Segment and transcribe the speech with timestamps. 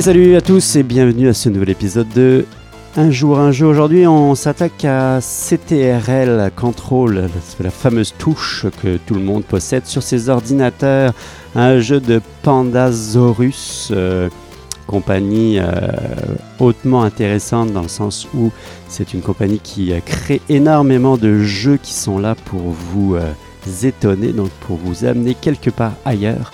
[0.00, 2.46] Salut à tous et bienvenue à ce nouvel épisode de
[2.96, 3.66] Un jour un jeu.
[3.66, 7.28] Aujourd'hui on s'attaque à CTRL Control,
[7.60, 11.12] la fameuse touche que tout le monde possède sur ses ordinateurs.
[11.54, 14.28] Un jeu de Pandasaurus, euh,
[14.86, 15.66] compagnie euh,
[16.58, 18.50] hautement intéressante dans le sens où
[18.88, 23.30] c'est une compagnie qui crée énormément de jeux qui sont là pour vous euh,
[23.84, 26.50] étonner, donc pour vous amener quelque part ailleurs.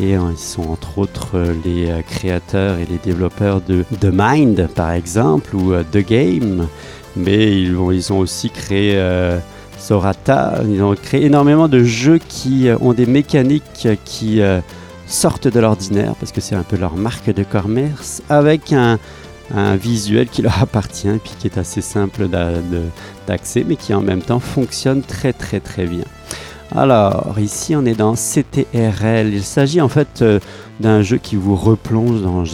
[0.00, 4.10] Et euh, ils sont entre autres euh, les euh, créateurs et les développeurs de The
[4.12, 6.68] Mind, par exemple, ou The Game.
[7.16, 9.02] Mais ils, ont aussi créé
[9.76, 10.60] Sorata.
[10.68, 14.40] Ils ont créé énormément de jeux qui ont des mécaniques qui
[15.08, 19.00] sortent de l'ordinaire, parce que c'est un peu leur marque de commerce, avec un,
[19.52, 22.28] un visuel qui leur appartient, puis qui est assez simple
[23.26, 26.04] d'accès, mais qui en même temps fonctionne très très très bien.
[26.74, 29.32] Alors, ici on est dans CTRL.
[29.32, 30.38] Il s'agit en fait euh,
[30.80, 32.44] d'un jeu qui vous replonge dans,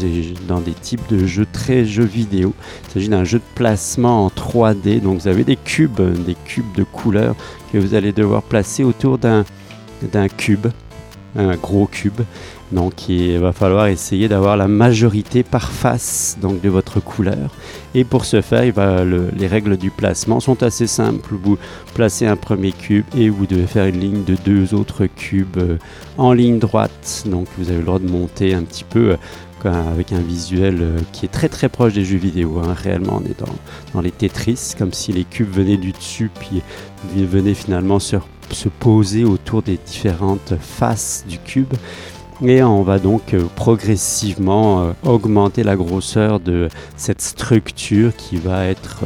[0.47, 2.55] dans, des types de jeux très jeux vidéo.
[2.89, 5.01] Il s'agit d'un jeu de placement en 3D.
[5.01, 7.35] Donc vous avez des cubes, des cubes de couleurs
[7.73, 9.45] que vous allez devoir placer autour d'un
[10.37, 10.69] cube,
[11.37, 12.21] un gros cube.
[12.73, 17.51] Donc il va falloir essayer d'avoir la majorité par face donc, de votre couleur.
[17.95, 18.63] Et pour ce faire,
[19.37, 21.35] les règles du placement sont assez simples.
[21.41, 21.57] Vous
[21.95, 25.77] placez un premier cube et vous devez faire une ligne de deux autres cubes euh,
[26.19, 27.25] en ligne droite.
[27.27, 29.17] Donc vous avez le droit de monter un petit peu euh,
[29.67, 32.61] avec un visuel euh, qui est très très proche des jeux vidéo.
[32.63, 32.75] Hein.
[32.75, 33.39] Réellement, on est
[33.95, 36.63] dans, les Tetris, comme si les cubes venaient du dessus, puis
[37.25, 38.17] venaient finalement se,
[38.53, 41.73] se poser autour des différentes faces du cube.
[42.43, 48.67] Et on va donc euh, progressivement euh, augmenter la grosseur de cette structure qui va
[48.67, 49.05] être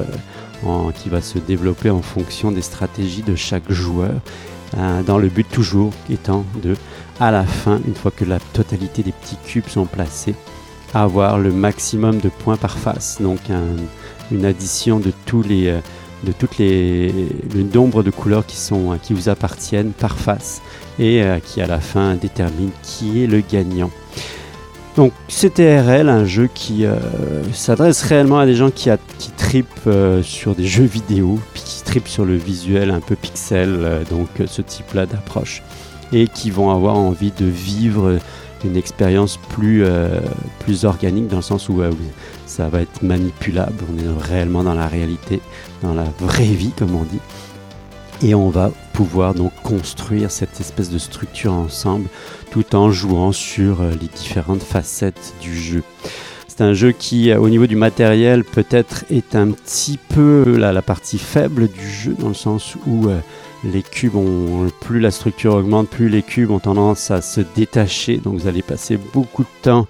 [0.67, 4.15] euh, qui va se développer en fonction des stratégies de chaque joueur,
[5.07, 6.75] dans le but toujours étant de,
[7.21, 10.35] à la fin, une fois que la totalité des petits cubes sont placés,
[10.93, 13.23] avoir le maximum de points par face.
[13.23, 13.39] Donc
[14.33, 15.79] une addition de tous les
[16.25, 17.13] de toutes les
[17.55, 20.61] le nombre de couleurs qui sont qui vous appartiennent par face
[20.99, 23.91] et euh, qui à la fin détermine qui est le gagnant.
[24.97, 26.97] Donc CTRL, un jeu qui euh,
[27.53, 28.91] s'adresse réellement à des gens qui,
[29.37, 34.29] tripent euh, sur des jeux vidéo, qui tripent sur le visuel un peu pixel, donc
[34.45, 35.63] ce type-là d'approche,
[36.13, 38.19] et qui vont avoir envie de vivre
[38.65, 39.85] une expérience plus,
[40.61, 41.81] plus organique dans le sens où
[42.47, 45.41] ça va être manipulable, on est réellement dans la réalité,
[45.83, 47.21] dans la vraie vie comme on dit
[48.23, 52.09] et on va pouvoir donc construire cette espèce de structure ensemble
[52.51, 55.83] tout en jouant sur euh, les différentes facettes du jeu.
[56.49, 60.83] C'est un jeu qui, euh, au niveau du matériel, peut-être est un petit peu la,
[60.83, 63.21] partie faible du jeu, dans le sens où euh,
[63.65, 68.19] les cubes ont, plus la structure augmente, plus les cubes ont tendance à se détacher.
[68.19, 69.87] Donc vous allez passer beaucoup de temps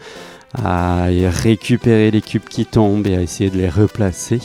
[0.54, 4.40] à récupérer les cubes qui tombent et à essayer de les replacer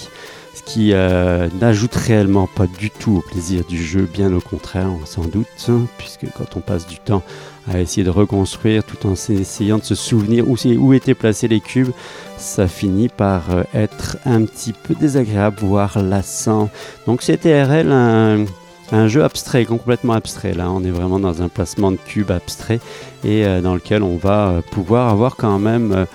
[0.53, 4.89] ce qui euh, n'ajoute réellement pas du tout au plaisir du jeu, bien au contraire,
[5.05, 7.23] sans doute, hein, puisque quand on passe du temps
[7.71, 11.91] à essayer de reconstruire tout en essayant de se souvenir où, étaient placés les cubes,
[12.37, 16.69] ça finit par euh, être un petit peu désagréable, voire lassant.
[17.07, 18.45] Donc c'était RL un,
[18.91, 20.53] un jeu abstrait, complètement abstrait.
[20.53, 22.79] Là, on est vraiment dans un placement de cubes abstrait
[23.23, 26.05] et euh, dans lequel on va pouvoir avoir quand même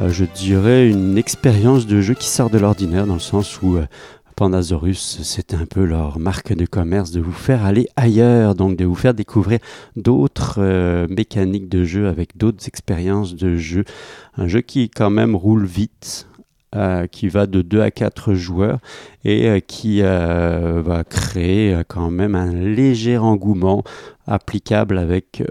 [0.00, 3.76] euh, je dirais, une expérience de jeu qui sort de l'ordinaire, dans le sens où
[3.76, 3.86] euh,
[4.36, 8.84] Pandasaurus, c'est un peu leur marque de commerce de vous faire aller ailleurs, donc de
[8.84, 9.58] vous faire découvrir
[9.96, 13.84] d'autres euh, mécaniques de jeu avec d'autres expériences de jeu.
[14.36, 16.27] Un jeu qui quand même roule vite,
[16.76, 18.78] euh, qui va de 2 à 4 joueurs
[19.24, 23.84] et euh, qui euh, va créer quand même un léger engouement
[24.26, 25.42] applicable avec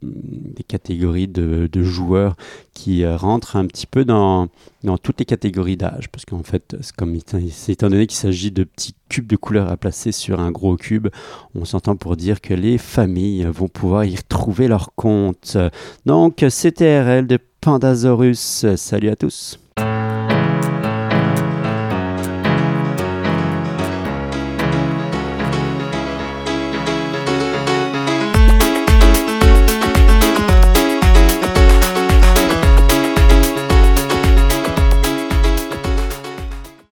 [0.00, 2.36] des catégories de, joueurs
[2.72, 4.46] qui rentrent un petit peu dans,
[4.84, 6.08] dans toutes les catégories d'âge.
[6.08, 10.12] Parce qu'en fait, comme étant donné qu'il s'agit de petits cubes de couleurs à placer
[10.12, 11.08] sur un gros cube,
[11.56, 15.58] on s'entend pour dire que les familles vont pouvoir y retrouver leur compte.
[16.06, 18.66] Donc, CTRL de Pandasaurus.
[18.76, 19.58] Salut à tous.